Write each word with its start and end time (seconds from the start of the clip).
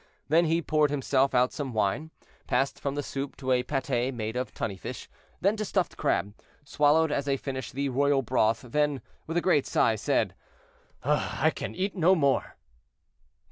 Then 0.29 0.45
he 0.45 0.63
poured 0.63 0.89
himself 0.89 1.35
out 1.35 1.53
some 1.53 1.73
wine, 1.73 2.09
passed 2.47 2.79
from 2.79 2.95
the 2.95 3.03
soup 3.03 3.35
to 3.35 3.51
a 3.51 3.61
pâté 3.61 4.11
made 4.11 4.35
of 4.35 4.51
tunny 4.51 4.75
fish, 4.75 5.07
then 5.41 5.55
to 5.57 5.63
stuffed 5.63 5.95
crab, 5.95 6.33
swallowed 6.63 7.11
as 7.11 7.27
a 7.27 7.37
finish 7.37 7.71
the 7.71 7.87
royal 7.89 8.23
broth, 8.23 8.63
then, 8.69 9.03
with 9.27 9.37
a 9.37 9.41
great 9.41 9.67
sigh, 9.67 9.93
said: 9.95 10.33
"I 11.03 11.51
can 11.55 11.75
eat 11.75 11.95
no 11.95 12.15
more." 12.15 12.55